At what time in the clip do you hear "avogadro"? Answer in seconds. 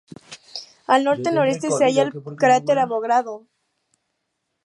2.79-3.35